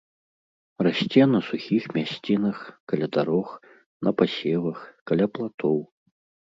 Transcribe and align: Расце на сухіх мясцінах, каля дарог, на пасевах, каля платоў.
Расце 0.87 1.23
на 1.33 1.41
сухіх 1.49 1.83
мясцінах, 1.97 2.57
каля 2.93 3.07
дарог, 3.19 3.47
на 4.09 4.19
пасевах, 4.23 4.79
каля 5.11 5.25
платоў. 5.39 5.77